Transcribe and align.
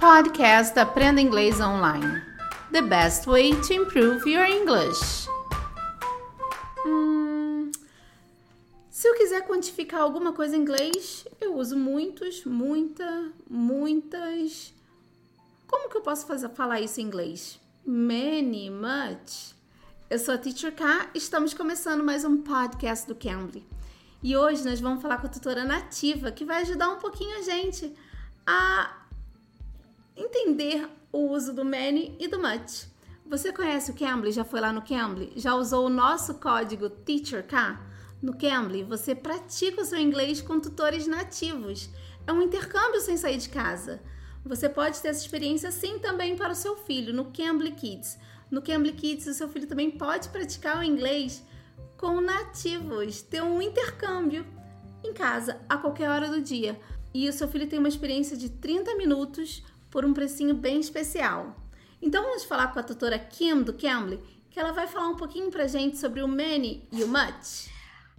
Podcast 0.00 0.78
Aprenda 0.78 1.20
Inglês 1.20 1.60
Online. 1.60 2.22
The 2.72 2.80
best 2.80 3.26
way 3.26 3.52
to 3.52 3.74
improve 3.74 4.26
your 4.26 4.46
English. 4.46 5.28
Hum, 6.86 7.70
se 8.88 9.06
eu 9.06 9.14
quiser 9.14 9.46
quantificar 9.46 10.00
alguma 10.00 10.32
coisa 10.32 10.56
em 10.56 10.60
inglês, 10.62 11.26
eu 11.38 11.54
uso 11.54 11.76
muitos, 11.76 12.46
muita, 12.46 13.30
muitas. 13.48 14.72
Como 15.66 15.90
que 15.90 15.98
eu 15.98 16.00
posso 16.00 16.26
fazer, 16.26 16.48
falar 16.48 16.80
isso 16.80 16.98
em 16.98 17.04
inglês? 17.04 17.60
Many, 17.84 18.70
much. 18.70 19.54
Eu 20.08 20.18
sou 20.18 20.32
a 20.32 20.38
Teacher 20.38 20.74
K, 20.74 21.10
estamos 21.14 21.52
começando 21.52 22.02
mais 22.02 22.24
um 22.24 22.38
podcast 22.38 23.06
do 23.06 23.14
Cambly. 23.14 23.68
E 24.22 24.34
hoje 24.34 24.64
nós 24.64 24.80
vamos 24.80 25.02
falar 25.02 25.18
com 25.18 25.26
a 25.26 25.30
tutora 25.30 25.62
nativa, 25.62 26.32
que 26.32 26.46
vai 26.46 26.62
ajudar 26.62 26.88
um 26.88 26.98
pouquinho 26.98 27.38
a 27.38 27.42
gente 27.42 27.94
a 28.46 28.99
entender 30.20 30.88
o 31.10 31.30
uso 31.30 31.52
do 31.52 31.64
many 31.64 32.14
e 32.18 32.28
do 32.28 32.38
much. 32.38 32.86
Você 33.26 33.52
conhece 33.52 33.90
o 33.90 33.94
Cambly? 33.94 34.32
Já 34.32 34.44
foi 34.44 34.60
lá 34.60 34.72
no 34.72 34.82
Cambly? 34.82 35.32
Já 35.36 35.54
usou 35.54 35.86
o 35.86 35.90
nosso 35.90 36.34
código 36.34 36.90
TEACHERK? 36.90 37.78
No 38.20 38.36
Cambly, 38.36 38.84
você 38.84 39.14
pratica 39.14 39.80
o 39.80 39.84
seu 39.84 39.98
inglês 39.98 40.42
com 40.42 40.60
tutores 40.60 41.06
nativos. 41.06 41.88
É 42.26 42.32
um 42.32 42.42
intercâmbio 42.42 43.00
sem 43.00 43.16
sair 43.16 43.38
de 43.38 43.48
casa. 43.48 44.02
Você 44.44 44.68
pode 44.68 45.00
ter 45.00 45.08
essa 45.08 45.20
experiência 45.20 45.70
sim 45.70 45.98
também 45.98 46.36
para 46.36 46.52
o 46.52 46.56
seu 46.56 46.76
filho 46.76 47.14
no 47.14 47.32
Cambly 47.32 47.72
Kids. 47.72 48.18
No 48.50 48.60
Cambly 48.60 48.92
Kids, 48.92 49.26
o 49.26 49.34
seu 49.34 49.48
filho 49.48 49.66
também 49.66 49.90
pode 49.90 50.28
praticar 50.28 50.78
o 50.78 50.84
inglês 50.84 51.42
com 51.96 52.20
nativos, 52.20 53.22
ter 53.22 53.42
um 53.42 53.62
intercâmbio 53.62 54.44
em 55.02 55.14
casa 55.14 55.60
a 55.68 55.78
qualquer 55.78 56.10
hora 56.10 56.28
do 56.28 56.42
dia. 56.42 56.78
E 57.12 57.28
o 57.28 57.32
seu 57.32 57.48
filho 57.48 57.68
tem 57.68 57.78
uma 57.78 57.88
experiência 57.88 58.36
de 58.36 58.48
30 58.50 58.96
minutos 58.96 59.62
por 59.90 60.04
um 60.04 60.12
precinho 60.12 60.54
bem 60.54 60.80
especial. 60.80 61.56
Então 62.00 62.22
vamos 62.22 62.44
falar 62.44 62.68
com 62.68 62.78
a 62.78 62.82
tutora 62.82 63.18
Kim 63.18 63.62
do 63.62 63.74
Cambly, 63.74 64.20
que 64.50 64.58
ela 64.58 64.72
vai 64.72 64.86
falar 64.86 65.08
um 65.08 65.16
pouquinho 65.16 65.50
pra 65.50 65.66
gente 65.66 65.98
sobre 65.98 66.22
o 66.22 66.28
many 66.28 66.86
e 66.90 67.02
o 67.02 67.08
much. 67.08 67.68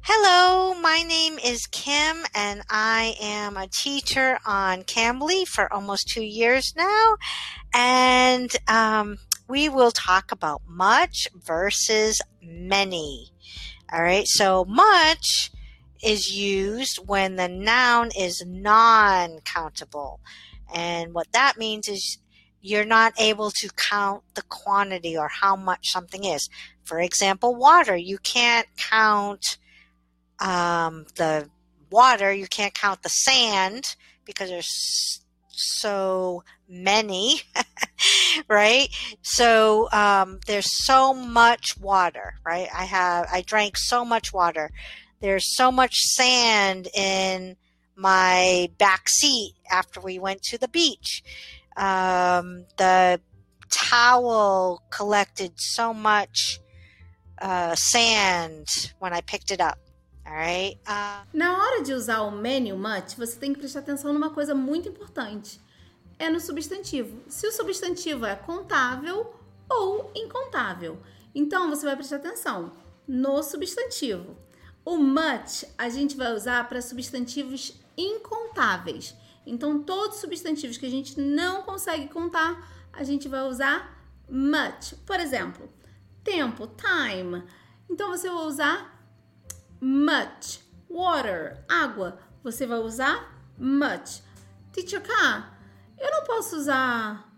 Hello, 0.03 0.73
my 0.81 1.03
name 1.03 1.37
is 1.43 1.67
Kim, 1.67 2.23
and 2.33 2.63
I 2.71 3.15
am 3.21 3.55
a 3.55 3.67
teacher 3.67 4.39
on 4.47 4.83
Cambly 4.83 5.45
for 5.45 5.71
almost 5.71 6.07
two 6.07 6.23
years 6.23 6.73
now. 6.75 7.17
And 7.71 8.49
um, 8.67 9.17
we 9.47 9.69
will 9.69 9.91
talk 9.91 10.31
about 10.31 10.63
much 10.67 11.27
versus 11.35 12.19
many. 12.41 13.31
All 13.93 14.01
right, 14.01 14.27
so 14.27 14.65
much 14.65 15.51
is 16.03 16.35
used 16.35 16.97
when 17.05 17.35
the 17.35 17.47
noun 17.47 18.09
is 18.17 18.43
non 18.43 19.39
countable. 19.45 20.19
And 20.73 21.13
what 21.13 21.31
that 21.33 21.57
means 21.57 21.87
is 21.87 22.17
you're 22.61 22.85
not 22.85 23.13
able 23.19 23.51
to 23.51 23.69
count 23.75 24.23
the 24.35 24.43
quantity 24.43 25.17
or 25.17 25.27
how 25.27 25.55
much 25.55 25.91
something 25.91 26.23
is. 26.23 26.49
For 26.83 26.99
example, 26.99 27.55
water. 27.55 27.95
You 27.95 28.17
can't 28.19 28.67
count 28.77 29.57
um, 30.39 31.05
the 31.15 31.49
water, 31.89 32.33
you 32.33 32.47
can't 32.47 32.73
count 32.73 33.03
the 33.03 33.09
sand 33.09 33.95
because 34.25 34.49
there's 34.49 35.21
so 35.49 36.43
many, 36.67 37.41
right? 38.47 38.87
So 39.21 39.89
um, 39.91 40.39
there's 40.47 40.85
so 40.85 41.13
much 41.13 41.77
water, 41.79 42.35
right? 42.45 42.67
I 42.73 42.85
have 42.85 43.27
I 43.31 43.41
drank 43.41 43.77
so 43.77 44.03
much 44.05 44.33
water. 44.33 44.71
There's 45.19 45.55
so 45.55 45.71
much 45.71 45.95
sand 45.95 46.87
in 46.95 47.57
my 47.95 48.69
back 48.77 49.07
seat 49.07 49.53
after 49.71 49.99
we 50.01 50.19
went 50.19 50.41
to 50.43 50.57
the 50.57 50.67
beach. 50.67 51.23
Um, 51.77 52.65
the 52.77 53.19
towel 53.69 54.81
collected 54.89 55.53
so 55.57 55.93
much 55.93 56.59
uh, 57.41 57.75
sand 57.75 58.67
when 58.99 59.13
I 59.13 59.21
picked 59.21 59.51
it 59.51 59.61
up. 59.61 59.79
Alright? 60.27 60.79
Uh... 60.87 61.23
Na 61.33 61.57
hora 61.57 61.83
de 61.83 61.93
usar 61.93 62.21
o 62.21 62.29
o 62.29 62.77
much, 62.77 63.15
você 63.17 63.37
tem 63.37 63.53
que 63.53 63.59
prestar 63.59 63.79
atenção 63.79 64.13
numa 64.13 64.29
coisa 64.29 64.53
muito 64.53 64.87
importante. 64.87 65.59
É 66.19 66.29
no 66.29 66.39
substantivo. 66.39 67.23
Se 67.27 67.47
o 67.47 67.51
substantivo 67.51 68.25
é 68.25 68.35
contável 68.35 69.33
ou 69.69 70.11
incontável. 70.15 71.01
Então, 71.33 71.69
você 71.69 71.85
vai 71.85 71.95
prestar 71.95 72.17
atenção 72.17 72.71
no 73.07 73.41
substantivo. 73.41 74.37
O 74.85 74.97
much 74.97 75.65
a 75.77 75.89
gente 75.89 76.15
vai 76.15 76.33
usar 76.33 76.67
para 76.67 76.81
substantivos 76.81 77.80
incontáveis. 78.01 79.15
Então, 79.45 79.81
todos 79.83 80.15
os 80.15 80.21
substantivos 80.21 80.77
que 80.77 80.85
a 80.85 80.89
gente 80.89 81.19
não 81.19 81.63
consegue 81.63 82.07
contar, 82.07 82.67
a 82.93 83.03
gente 83.03 83.27
vai 83.27 83.41
usar 83.41 83.97
much. 84.29 84.93
Por 85.05 85.19
exemplo, 85.19 85.69
tempo, 86.23 86.67
time. 86.67 87.43
Então, 87.89 88.09
você 88.09 88.29
vai 88.29 88.45
usar 88.45 89.07
much. 89.79 90.59
Water, 90.89 91.63
água. 91.69 92.19
Você 92.43 92.65
vai 92.65 92.79
usar 92.79 93.33
much. 93.57 94.21
Teacher 94.71 95.01
K, 95.01 95.57
eu 95.99 96.11
não 96.11 96.23
posso 96.23 96.55
usar 96.55 97.29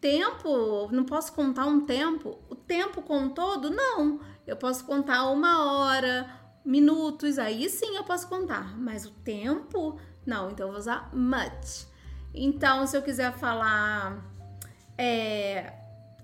tempo, 0.00 0.88
não 0.90 1.04
posso 1.04 1.32
contar 1.32 1.66
um 1.66 1.86
tempo. 1.86 2.38
O 2.50 2.56
tempo 2.56 3.00
com 3.02 3.28
todo? 3.28 3.70
Não. 3.70 4.20
Eu 4.46 4.56
posso 4.56 4.84
contar 4.84 5.30
uma 5.30 5.64
hora, 5.64 6.28
minutos, 6.64 7.38
aí 7.38 7.68
sim 7.68 7.96
eu 7.96 8.04
posso 8.04 8.28
contar. 8.28 8.76
Mas 8.78 9.06
o 9.06 9.10
tempo, 9.10 9.98
não. 10.26 10.50
Então 10.50 10.66
eu 10.66 10.72
vou 10.72 10.80
usar 10.80 11.10
much. 11.14 11.86
Então, 12.34 12.86
se 12.86 12.96
eu 12.96 13.02
quiser 13.02 13.32
falar 13.34 14.24
é, 14.96 15.72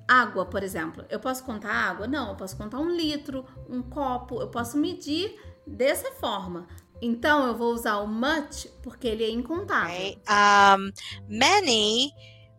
água, 0.06 0.46
por 0.46 0.62
exemplo, 0.62 1.04
eu 1.10 1.20
posso 1.20 1.44
contar 1.44 1.70
água? 1.70 2.06
Não, 2.06 2.30
eu 2.30 2.34
posso 2.34 2.56
contar 2.56 2.78
um 2.78 2.90
litro, 2.90 3.44
um 3.68 3.82
copo, 3.82 4.40
eu 4.40 4.48
posso 4.48 4.78
medir 4.78 5.38
dessa 5.66 6.10
forma. 6.12 6.66
Então, 7.00 7.46
eu 7.46 7.56
vou 7.56 7.72
usar 7.72 7.98
o 7.98 8.06
much 8.06 8.66
porque 8.82 9.06
ele 9.06 9.22
é 9.22 9.30
incontável. 9.30 10.16
Um, 10.28 10.90
many 11.28 12.12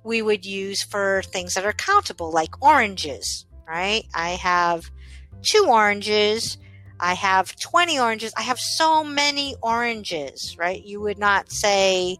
we 0.03 0.21
would 0.21 0.45
use 0.45 0.83
for 0.83 1.21
things 1.23 1.55
that 1.55 1.65
are 1.65 1.73
countable, 1.73 2.31
like 2.31 2.51
oranges, 2.61 3.45
right? 3.67 4.05
I 4.13 4.37
have 4.41 4.89
two 5.41 5.69
oranges. 5.69 6.57
I 6.99 7.13
have 7.13 7.55
20 7.55 7.99
oranges. 7.99 8.33
I 8.37 8.41
have 8.41 8.59
so 8.59 9.03
many 9.03 9.55
oranges, 9.61 10.57
right? 10.57 10.83
You 10.83 11.01
would 11.01 11.17
not 11.17 11.51
say, 11.51 12.17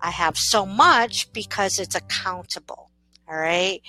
I 0.00 0.10
have 0.10 0.36
so 0.36 0.64
much 0.64 1.32
because 1.32 1.78
it's 1.78 1.94
accountable. 1.94 2.90
Alright? 3.28 3.82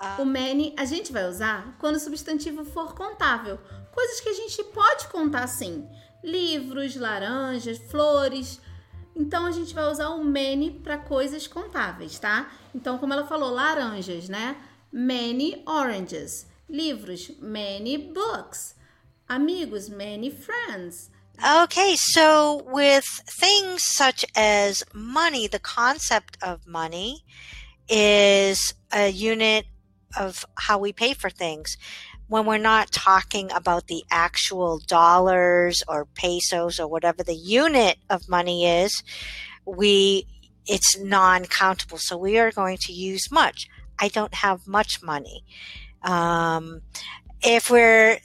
Uh, 0.00 0.22
o 0.22 0.24
many 0.24 0.74
a 0.76 0.84
gente 0.84 1.12
vai 1.12 1.26
usar 1.26 1.76
quando 1.78 1.96
o 1.96 2.00
substantivo 2.00 2.64
for 2.64 2.94
contável. 2.94 3.58
Coisas 3.90 4.20
que 4.20 4.28
a 4.28 4.34
gente 4.34 4.62
pode 4.64 5.08
contar 5.08 5.46
sim. 5.46 5.86
Livros, 6.22 6.96
laranjas, 6.96 7.78
flores. 7.90 8.60
Então 9.14 9.46
a 9.46 9.50
gente 9.50 9.74
vai 9.74 9.90
usar 9.90 10.08
o 10.10 10.24
many 10.24 10.70
para 10.70 10.98
coisas 10.98 11.46
contáveis, 11.46 12.18
tá? 12.18 12.50
Então, 12.74 12.96
como 12.98 13.12
ela 13.12 13.26
falou, 13.26 13.50
laranjas, 13.50 14.28
né? 14.28 14.56
Many 14.90 15.62
oranges. 15.66 16.46
Livros, 16.68 17.30
many 17.38 17.98
books. 17.98 18.74
Amigos, 19.32 19.88
many 19.88 20.28
friends. 20.28 21.08
Okay, 21.42 21.96
so 21.96 22.62
with 22.66 23.06
things 23.26 23.82
such 23.82 24.26
as 24.36 24.84
money, 24.92 25.46
the 25.46 25.58
concept 25.58 26.36
of 26.42 26.66
money 26.66 27.24
is 27.88 28.74
a 28.92 29.08
unit 29.08 29.64
of 30.20 30.44
how 30.58 30.76
we 30.76 30.92
pay 30.92 31.14
for 31.14 31.30
things. 31.30 31.78
When 32.28 32.44
we're 32.44 32.58
not 32.58 32.92
talking 32.92 33.50
about 33.52 33.86
the 33.86 34.04
actual 34.10 34.80
dollars 34.86 35.82
or 35.88 36.04
pesos 36.04 36.78
or 36.78 36.86
whatever 36.86 37.22
the 37.22 37.34
unit 37.34 37.96
of 38.10 38.28
money 38.28 38.66
is, 38.66 39.02
we 39.64 40.26
it's 40.66 40.98
non-countable. 40.98 41.98
So 41.98 42.18
we 42.18 42.38
are 42.38 42.52
going 42.52 42.76
to 42.82 42.92
use 42.92 43.32
much. 43.32 43.66
I 43.98 44.08
don't 44.08 44.34
have 44.34 44.66
much 44.66 45.02
money. 45.02 45.42
Um, 46.02 46.82
if 47.42 47.70
we're 47.70 48.18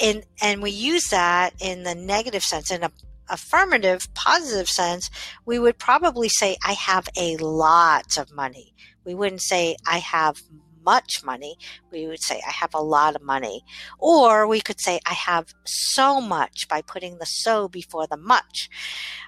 in, 0.00 0.22
and 0.40 0.62
we 0.62 0.70
use 0.70 1.04
that 1.10 1.54
in 1.60 1.82
the 1.82 1.94
negative 1.94 2.42
sense, 2.42 2.70
in 2.70 2.82
a 2.82 2.90
affirmative, 3.28 4.12
positive 4.14 4.68
sense, 4.68 5.10
we 5.46 5.58
would 5.58 5.78
probably 5.78 6.28
say, 6.28 6.56
I 6.64 6.72
have 6.72 7.08
a 7.16 7.36
lot 7.38 8.18
of 8.18 8.32
money. 8.32 8.74
We 9.04 9.14
wouldn't 9.14 9.42
say, 9.42 9.76
I 9.86 9.98
have 9.98 10.42
much 10.84 11.22
money. 11.24 11.56
We 11.90 12.06
would 12.06 12.22
say, 12.22 12.42
I 12.46 12.50
have 12.50 12.74
a 12.74 12.82
lot 12.82 13.16
of 13.16 13.22
money. 13.22 13.64
Or 13.98 14.46
we 14.46 14.60
could 14.60 14.80
say, 14.80 15.00
I 15.06 15.14
have 15.14 15.54
so 15.64 16.20
much 16.20 16.68
by 16.68 16.82
putting 16.82 17.18
the 17.18 17.24
so 17.24 17.68
before 17.68 18.06
the 18.06 18.16
much. 18.16 18.68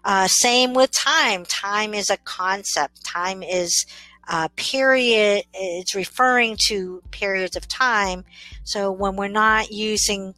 Uh, 0.05 0.27
same 0.29 0.75
with 0.75 0.91
time. 0.93 1.45
Time 1.45 1.95
is 1.95 2.11
a 2.11 2.19
concept. 2.19 3.05
Time 3.05 3.43
is 3.43 3.87
uh, 4.29 4.49
period 4.57 5.45
it's 5.53 5.95
referring 5.95 6.57
to 6.69 7.03
periods 7.11 7.57
of 7.57 7.69
time. 7.69 8.25
So 8.65 8.91
when 8.91 9.17
we're 9.17 9.29
not 9.29 9.71
using 9.71 10.35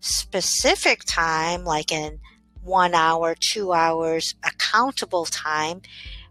specific 0.00 1.04
time, 1.04 1.64
like 1.64 1.92
in 1.92 2.20
one 2.62 2.94
hour, 2.94 3.34
two 3.52 3.72
hours, 3.72 4.34
accountable 4.44 5.24
time, 5.24 5.82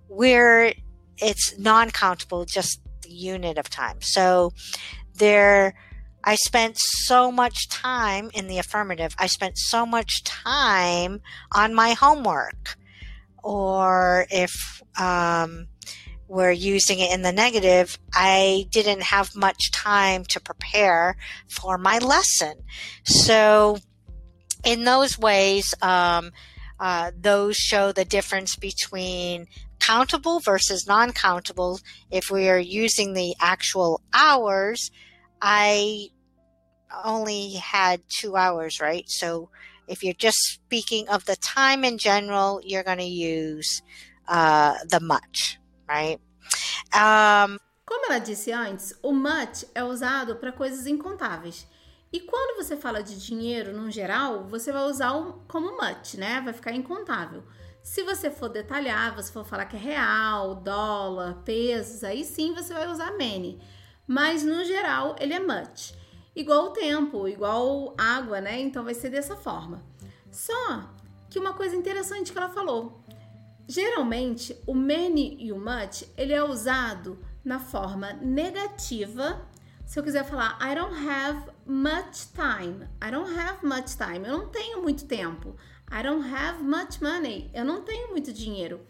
we're 0.09 0.74
it's 1.19 1.57
non-countable, 1.57 2.45
just 2.45 2.80
the 3.01 3.10
unit 3.10 3.57
of 3.57 3.69
time. 3.69 3.98
So 4.01 4.53
there, 5.15 5.74
I 6.24 6.36
spent 6.36 6.77
so 6.77 7.31
much 7.31 7.69
time 7.69 8.30
in 8.33 8.48
the 8.48 8.60
affirmative. 8.60 9.15
I 9.18 9.27
spent 9.27 9.57
so 9.57 9.86
much 9.86 10.24
time 10.24 11.21
on 11.53 11.74
my 11.74 11.94
homework. 11.94 12.77
Or 13.44 14.27
if 14.30 14.83
um, 15.00 15.68
we're 16.27 16.51
using 16.51 17.00
it 17.00 17.12
in 17.13 17.21
the 17.21 17.31
negative, 17.31 17.97
I 18.13 18.68
didn't 18.71 19.03
have 19.03 19.35
much 19.35 19.71
time 19.71 20.25
to 20.25 20.39
prepare 20.39 21.15
for 21.47 21.77
my 21.77 22.00
lesson. 22.00 22.63
So, 23.06 23.77
in 24.65 24.83
those 24.83 25.18
ways, 25.18 25.74
um, 25.81 26.31
uh, 26.79 27.12
those 27.19 27.56
show 27.56 27.91
the 27.91 28.06
difference 28.06 28.56
between 28.56 29.47
countable 29.79 30.39
versus 30.39 30.85
non 30.88 31.13
countable. 31.13 31.79
If 32.12 32.29
we 32.29 32.50
are 32.50 32.59
using 32.59 33.13
the 33.13 33.35
actual 33.39 34.01
hours, 34.13 34.91
I 35.41 36.09
only 37.03 37.53
had 37.53 38.01
two 38.09 38.35
hours, 38.35 38.79
right? 38.79 39.06
So 39.07 39.50
if 39.88 40.03
you're 40.03 40.13
just 40.13 40.38
speaking 40.38 41.07
of 41.09 41.25
the 41.25 41.35
time 41.38 41.83
in 41.83 41.97
general, 41.97 42.62
you're 42.63 42.83
going 42.83 42.97
to 42.97 43.03
use 43.03 43.81
uh, 44.27 44.75
the 44.89 45.00
much, 45.00 45.57
right? 45.88 46.22
Um, 46.94 47.57
Como 47.86 48.06
ela 48.06 48.19
disse 48.19 48.51
antes, 48.51 48.94
o 49.01 49.13
much 49.13 49.66
é 49.74 49.84
usado 49.84 50.36
para 50.36 50.51
coisas 50.51 50.86
incontáveis. 50.88 51.68
E 52.12 52.22
quando 52.22 52.57
você 52.57 52.78
fala 52.78 53.04
de 53.04 53.19
dinheiro 53.19 53.74
no 53.74 53.92
geral, 53.92 54.45
você 54.45 54.72
vai 54.72 54.84
usar 54.84 55.13
o, 55.13 55.42
como 55.48 55.78
much, 55.78 56.16
né? 56.16 56.42
Vai 56.42 56.54
ficar 56.54 56.72
incontável. 56.72 57.44
Se 57.84 58.04
você 58.04 58.30
for 58.30 58.50
detalhar, 58.50 59.16
você 59.16 59.31
for 59.31 59.45
falar 59.45 59.66
que 59.66 59.75
é 59.75 59.80
real, 59.80 60.56
dólar, 60.56 61.42
pesos, 61.45 62.04
aí 62.04 62.24
sim 62.24 62.54
você 62.54 62.74
vai 62.74 62.88
usar 62.88 63.12
many. 63.18 63.62
Mas 64.06 64.44
no 64.44 64.63
geral, 64.63 65.16
ele 65.19 65.34
é 65.34 65.39
much. 65.39 65.94
Igual 66.36 66.66
o 66.66 66.72
tempo, 66.72 67.28
igual 67.28 67.95
água, 67.98 68.39
né? 68.39 68.60
Então 68.60 68.84
vai 68.84 68.94
ser 68.94 69.10
dessa 69.10 69.36
forma. 69.36 69.84
Só 70.31 70.89
que 71.30 71.39
uma 71.39 71.54
coisa 71.54 71.75
interessante 71.75 72.31
que 72.31 72.38
ela 72.38 72.50
falou. 72.50 73.04
Geralmente, 73.68 74.58
o 74.66 74.74
many 74.74 75.36
e 75.40 75.52
o 75.52 75.60
much, 75.60 76.04
ele 76.16 76.34
é 76.34 76.42
usado 76.42 77.19
na 77.44 77.60
forma 77.60 78.14
negativa. 78.14 79.46
Se 79.86 80.00
eu 80.00 80.04
quiser 80.04 80.24
falar 80.24 80.58
I 80.62 80.74
don't 80.74 80.96
have 81.08 81.52
much 81.66 82.30
time. 82.34 82.88
I 83.04 83.12
don't 83.12 83.38
have 83.38 83.66
much 83.66 83.98
time. 83.98 84.25
Eu 84.25 84.38
não 84.38 84.48
tenho 84.48 84.81
muito 84.81 85.06
tempo. 85.06 85.56
I 85.92 86.02
don't 86.02 86.28
have 86.34 86.64
much 86.64 87.02
money. 87.02 87.50
Eu 87.54 87.66
não 87.66 87.81
tenho 87.81 88.12
muito 88.12 88.31
dinheiro. 88.31 88.81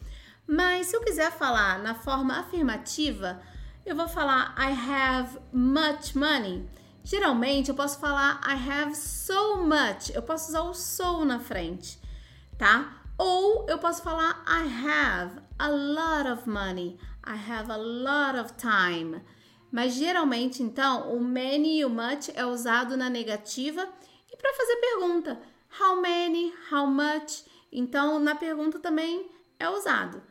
Mas 0.47 0.87
se 0.87 0.95
eu 0.95 1.01
quiser 1.01 1.31
falar 1.31 1.79
na 1.79 1.95
forma 1.95 2.39
afirmativa, 2.39 3.41
eu 3.85 3.95
vou 3.95 4.07
falar 4.07 4.55
I 4.57 4.73
have 4.73 5.39
much 5.51 6.15
money. 6.15 6.69
Geralmente 7.03 7.69
eu 7.69 7.75
posso 7.75 7.99
falar 7.99 8.41
I 8.43 8.69
have 8.69 8.95
so 8.95 9.57
much. 9.57 10.09
Eu 10.13 10.21
posso 10.21 10.49
usar 10.49 10.61
o 10.61 10.73
so 10.73 11.25
na 11.25 11.39
frente, 11.39 11.99
tá? 12.57 13.03
Ou 13.17 13.65
eu 13.67 13.79
posso 13.79 14.03
falar 14.03 14.43
I 14.47 14.67
have 14.87 15.41
a 15.57 15.69
lot 15.69 16.29
of 16.29 16.49
money. 16.49 16.99
I 17.25 17.35
have 17.35 17.71
a 17.71 17.77
lot 17.77 18.37
of 18.37 18.53
time. 18.53 19.21
Mas 19.71 19.93
geralmente, 19.93 20.63
então, 20.63 21.13
o 21.13 21.19
many 21.19 21.79
e 21.79 21.85
o 21.85 21.89
much 21.89 22.29
é 22.35 22.45
usado 22.45 22.95
na 22.95 23.09
negativa 23.09 23.87
e 24.31 24.37
para 24.37 24.53
fazer 24.53 24.75
pergunta 24.77 25.41
how 25.79 26.01
many, 26.01 26.53
how 26.71 26.87
much. 26.87 27.43
Então, 27.71 28.19
na 28.19 28.35
pergunta 28.35 28.79
também 28.79 29.29
é 29.59 29.69
usado. 29.69 30.21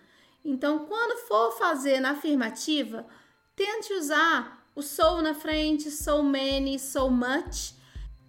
Então, 0.44 0.86
quando 0.86 1.18
for 1.26 1.52
fazer 1.58 2.00
na 2.00 2.12
afirmativa, 2.12 3.06
tente 3.54 3.92
usar 3.92 4.64
o 4.74 4.82
so 4.82 5.20
na 5.20 5.34
frente, 5.34 5.90
so 5.90 6.22
many, 6.22 6.78
so 6.78 7.10
much. 7.10 7.74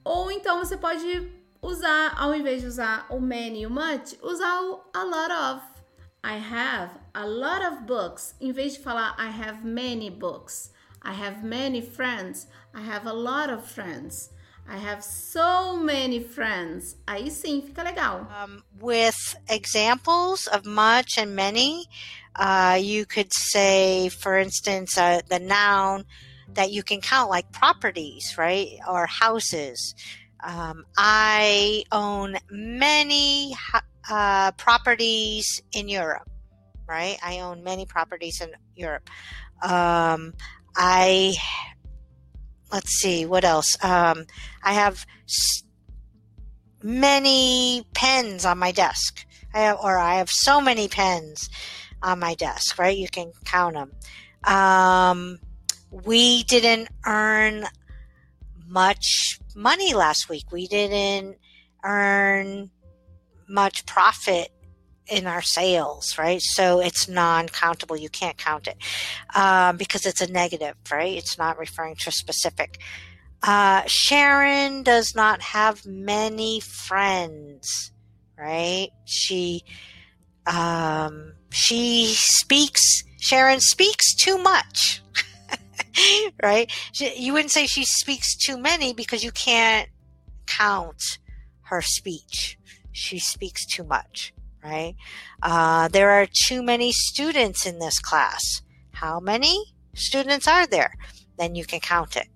Ou 0.04 0.32
então 0.32 0.60
você 0.60 0.78
pode 0.78 1.37
usar, 1.62 2.14
ao 2.18 2.34
invés 2.34 2.62
de 2.62 2.68
usar 2.68 3.06
o 3.10 3.20
many 3.20 3.62
e 3.62 3.66
o 3.66 3.70
much, 3.70 4.18
usar 4.22 4.62
o 4.62 4.84
a 4.94 5.04
lot 5.04 5.32
of. 5.32 5.64
I 6.24 6.38
have 6.38 6.92
a 7.14 7.26
lot 7.26 7.64
of 7.66 7.86
books. 7.86 8.36
Em 8.42 8.52
vez 8.52 8.74
de 8.74 8.80
falar 8.80 9.16
I 9.18 9.30
have 9.30 9.64
many 9.64 10.10
books. 10.10 10.72
I 11.02 11.14
have 11.14 11.44
many 11.44 11.82
friends. 11.82 12.48
I 12.74 12.82
have 12.82 13.08
a 13.08 13.14
lot 13.14 13.50
of 13.50 13.64
friends. 13.66 14.30
I 14.70 14.78
have 14.78 15.02
so 15.04 15.78
many 15.78 16.22
friends. 16.22 16.98
Aí 17.08 17.32
sim, 17.32 17.62
fica 17.62 17.84
legal. 17.84 18.28
Um, 18.44 18.64
with 18.80 19.36
examples 19.50 20.48
of 20.48 20.66
much 20.66 21.18
and 21.18 21.36
many, 21.36 21.86
uh, 22.36 22.78
you 22.80 23.06
could 23.06 23.32
say, 23.34 24.10
for 24.10 24.38
instance, 24.38 24.98
uh, 24.98 25.22
the 25.30 25.40
noun 25.40 26.04
that 26.54 26.72
you 26.72 26.84
can 26.84 27.00
count, 27.00 27.30
like 27.30 27.52
properties, 27.54 28.36
right? 28.38 28.78
Or 28.88 29.06
houses. 29.06 29.96
Um, 30.44 30.86
I 30.98 31.84
own 31.92 32.38
many 32.50 33.56
uh, 34.10 34.52
properties 34.54 35.62
in 35.74 35.90
Europe, 35.90 36.30
right? 36.88 37.18
I 37.24 37.40
own 37.40 37.64
many 37.64 37.86
properties 37.86 38.42
in 38.42 38.52
Europe. 38.76 39.10
Um, 39.62 40.34
I 40.76 41.36
let's 42.72 42.92
see 42.92 43.26
what 43.26 43.44
else. 43.44 43.76
Um, 43.84 44.26
I 44.64 44.74
have 44.74 45.06
many 46.84 47.86
pens 47.94 48.46
on 48.46 48.58
my 48.58 48.72
desk. 48.72 49.26
I 49.54 49.60
have, 49.62 49.80
or 49.82 49.98
I 49.98 50.16
have 50.16 50.30
so 50.30 50.62
many 50.62 50.88
pens 50.88 51.50
on 52.04 52.20
my 52.20 52.36
desk. 52.36 52.78
Right, 52.78 52.98
you 52.98 53.08
can 53.08 53.32
count 53.46 53.76
them. 53.76 53.92
Um, 54.44 55.40
we 55.92 56.44
didn't 56.44 56.90
earn 57.06 57.66
much 58.68 59.40
money 59.56 59.94
last 59.94 60.30
week. 60.30 60.52
We 60.52 60.68
didn't 60.68 61.38
earn 61.84 62.70
much 63.48 63.86
profit 63.86 64.52
in 65.10 65.26
our 65.26 65.42
sales, 65.42 66.18
right? 66.18 66.42
So 66.42 66.80
it's 66.80 67.08
non 67.08 67.48
countable. 67.48 67.98
You 67.98 68.10
can't 68.10 68.38
count 68.38 68.68
it 68.68 68.78
um, 69.36 69.78
because 69.78 70.06
it's 70.06 70.22
a 70.22 70.32
negative, 70.32 70.76
right? 70.92 71.18
It's 71.18 71.38
not 71.38 71.58
referring 71.58 71.96
to 72.02 72.12
specific. 72.12 72.80
Uh, 73.44 73.84
Sharon 73.88 74.84
does 74.84 75.14
not 75.16 75.42
have 75.42 75.86
many 75.86 76.60
friends, 76.60 77.92
right? 78.38 78.90
She, 79.06 79.64
um, 80.46 81.34
she 81.52 82.14
speaks, 82.16 83.04
Sharon 83.20 83.60
speaks 83.60 84.16
too 84.16 84.38
much, 84.38 85.02
right? 86.44 86.72
She, 86.92 87.16
you 87.20 87.34
wouldn't 87.34 87.52
say 87.52 87.66
she 87.66 87.86
speaks 87.86 88.36
too 88.36 88.58
many 88.58 88.94
because 88.94 89.24
you 89.24 89.32
can't 89.32 89.90
count 90.46 91.20
her 91.64 91.82
speech. 91.82 92.58
She 92.92 93.20
speaks 93.20 93.66
too 93.66 93.84
much 93.84 94.34
right? 94.64 94.96
Uh, 95.42 95.88
there 95.90 96.12
are 96.12 96.28
too 96.46 96.62
many 96.62 96.92
students 96.92 97.66
in 97.66 97.80
this 97.80 98.00
class. 98.00 98.62
How 98.92 99.20
many 99.20 99.74
students 99.96 100.48
are 100.48 100.68
there? 100.68 100.94
Then 101.38 101.56
you 101.56 101.66
can 101.66 101.80
count 101.80 102.16
it, 102.16 102.28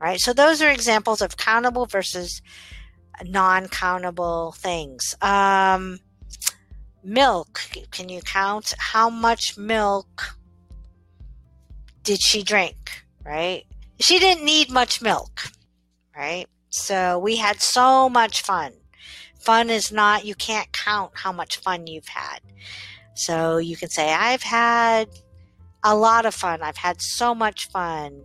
right? 0.00 0.18
So 0.20 0.32
those 0.32 0.60
are 0.62 0.70
examples 0.70 1.22
of 1.22 1.36
countable 1.36 1.86
versus 1.86 2.42
non-countable 3.24 4.52
things. 4.56 5.14
Um, 5.22 6.00
milk. 7.02 7.60
Can 7.90 8.08
you 8.08 8.20
count 8.20 8.74
how 8.78 9.08
much 9.10 9.56
milk 9.56 10.36
did 12.02 12.20
she 12.20 12.42
drink? 12.42 13.04
Right? 13.28 13.64
She 14.00 14.18
didn't 14.18 14.44
need 14.44 14.70
much 14.70 15.02
milk, 15.02 15.42
right? 16.16 16.46
So 16.70 17.18
we 17.18 17.36
had 17.36 17.60
so 17.60 18.08
much 18.08 18.42
fun 18.42 18.72
fun 19.38 19.70
is 19.70 19.90
not, 19.90 20.24
you 20.24 20.34
can't 20.34 20.70
count 20.72 21.12
how 21.14 21.32
much 21.32 21.56
fun 21.58 21.86
you've 21.86 22.08
had. 22.08 22.40
So 23.14 23.58
you 23.58 23.76
can 23.76 23.88
say, 23.88 24.12
I've 24.12 24.42
had 24.42 25.08
a 25.82 25.96
lot 25.96 26.26
of 26.26 26.34
fun. 26.34 26.62
I've 26.62 26.76
had 26.76 27.00
so 27.00 27.34
much 27.34 27.68
fun. 27.68 28.24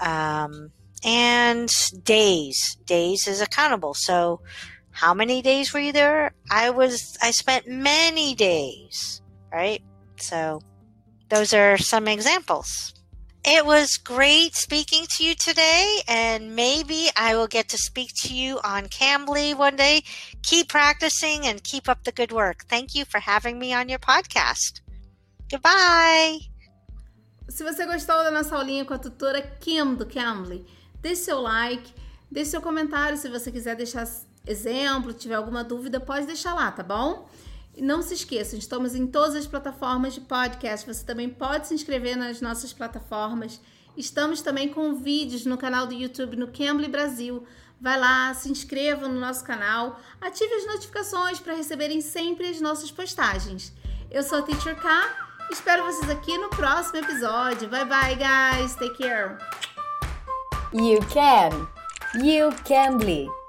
Um, 0.00 0.72
and 1.04 1.68
days, 2.02 2.76
days 2.84 3.26
is 3.26 3.40
accountable. 3.40 3.94
So 3.94 4.40
how 4.90 5.14
many 5.14 5.40
days 5.40 5.72
were 5.72 5.80
you 5.80 5.92
there? 5.92 6.32
I 6.50 6.70
was, 6.70 7.16
I 7.22 7.30
spent 7.30 7.68
many 7.68 8.34
days, 8.34 9.22
right? 9.52 9.82
So 10.16 10.60
those 11.28 11.54
are 11.54 11.78
some 11.78 12.08
examples. 12.08 12.92
It 13.52 13.66
was 13.66 13.96
great 13.96 14.54
speaking 14.54 15.06
to 15.16 15.24
you 15.24 15.34
today, 15.34 16.02
and 16.06 16.54
maybe 16.54 17.08
I 17.16 17.34
will 17.34 17.48
get 17.48 17.68
to 17.70 17.78
speak 17.78 18.12
to 18.22 18.32
you 18.32 18.60
on 18.62 18.84
Cambly 18.86 19.56
one 19.56 19.74
day. 19.74 20.04
Keep 20.44 20.68
practicing 20.68 21.48
and 21.48 21.60
keep 21.64 21.88
up 21.88 22.04
the 22.04 22.12
good 22.12 22.30
work. 22.30 22.66
Thank 22.68 22.94
you 22.94 23.04
for 23.04 23.18
having 23.18 23.58
me 23.58 23.74
on 23.74 23.88
your 23.88 23.98
podcast. 23.98 24.82
Goodbye! 25.50 26.38
Se 27.48 27.64
você 27.64 27.86
gostou 27.86 28.22
da 28.22 28.30
nossa 28.30 28.54
aulinha 28.54 28.84
com 28.84 28.94
a 28.94 28.98
tutora 28.98 29.42
Kim 29.42 29.96
do 29.96 30.06
Cambly, 30.06 30.64
deixe 31.02 31.22
seu 31.24 31.40
like, 31.40 31.92
deixe 32.30 32.52
seu 32.52 32.62
comentário 32.62 33.18
se 33.18 33.28
você 33.28 33.50
quiser 33.50 33.74
deixar 33.74 34.06
exemplo, 34.46 35.12
tiver 35.12 35.34
alguma 35.34 35.64
dúvida, 35.64 35.98
pode 35.98 36.24
deixar 36.24 36.54
lá, 36.54 36.70
tá 36.70 36.84
bom? 36.84 37.28
E 37.76 37.82
não 37.82 38.02
se 38.02 38.14
esqueçam, 38.14 38.58
estamos 38.58 38.94
em 38.94 39.06
todas 39.06 39.36
as 39.36 39.46
plataformas 39.46 40.14
de 40.14 40.20
podcast. 40.20 40.86
Você 40.86 41.04
também 41.04 41.28
pode 41.28 41.68
se 41.68 41.74
inscrever 41.74 42.16
nas 42.16 42.40
nossas 42.40 42.72
plataformas. 42.72 43.60
Estamos 43.96 44.42
também 44.42 44.68
com 44.68 44.94
vídeos 44.94 45.44
no 45.46 45.56
canal 45.56 45.86
do 45.86 45.94
YouTube 45.94 46.36
no 46.36 46.48
Cambly 46.48 46.88
Brasil. 46.88 47.44
Vai 47.80 47.98
lá, 47.98 48.34
se 48.34 48.50
inscreva 48.50 49.08
no 49.08 49.18
nosso 49.18 49.42
canal, 49.42 49.98
ative 50.20 50.52
as 50.52 50.66
notificações 50.66 51.40
para 51.40 51.54
receberem 51.54 52.02
sempre 52.02 52.48
as 52.48 52.60
nossas 52.60 52.90
postagens. 52.90 53.72
Eu 54.10 54.22
sou 54.22 54.40
a 54.40 54.42
Teacher 54.42 54.76
K. 54.76 55.28
Espero 55.50 55.84
vocês 55.84 56.10
aqui 56.10 56.36
no 56.36 56.50
próximo 56.50 56.98
episódio. 56.98 57.68
Bye 57.68 57.86
bye, 57.86 58.16
guys. 58.16 58.74
Take 58.74 58.98
care. 58.98 59.38
You 60.72 61.00
can. 61.08 61.66
You 62.22 62.50
can 62.64 62.98
bleed. 62.98 63.39